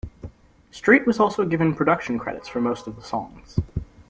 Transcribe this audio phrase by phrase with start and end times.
[0.71, 3.59] Street was also given production credits for most of the songs.